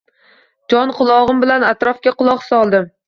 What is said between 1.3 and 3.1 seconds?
bilan atrofga quloq osdim